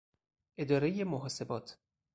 [0.57, 1.77] ادارهُ محاسبات